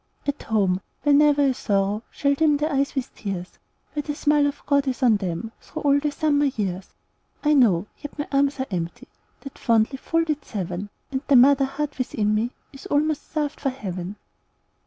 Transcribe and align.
At 0.25 0.41
home, 0.41 0.81
where 1.03 1.13
never 1.13 1.45
a 1.45 1.53
sorrow 1.53 2.01
Shall 2.09 2.33
dim 2.33 2.57
their 2.57 2.73
eyes 2.73 2.95
with 2.95 3.13
tears! 3.13 3.59
Where 3.93 4.01
the 4.01 4.15
smile 4.15 4.47
of 4.47 4.63
God 4.65 4.87
is 4.87 5.03
on 5.03 5.17
them 5.17 5.51
Through 5.61 5.83
all 5.83 5.99
the 5.99 6.09
summer 6.11 6.45
years! 6.45 6.95
I 7.43 7.53
know, 7.53 7.85
yet 8.01 8.17
my 8.17 8.27
arms 8.31 8.59
are 8.59 8.65
empty, 8.71 9.07
That 9.41 9.59
fondly 9.59 9.97
folded 9.97 10.43
seven, 10.43 10.89
And 11.11 11.21
the 11.27 11.35
mother 11.35 11.65
heart 11.65 11.99
within 11.99 12.33
me 12.33 12.49
Is 12.73 12.87
almost 12.87 13.29
starved 13.29 13.59
for 13.59 13.69
heaven. 13.69 14.15